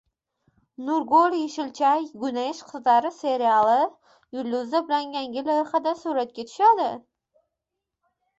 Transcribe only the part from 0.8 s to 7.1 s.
Nurgul Yeshilchay Gunesh qizlari seriali yulduzi bilan yangi loyihada suratga tushadi